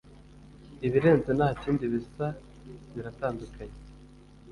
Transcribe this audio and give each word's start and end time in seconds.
ibirenze 0.87 1.29
ntakindi 1.37 1.83
bisa 1.93 2.25
biratandukanye 2.93 3.77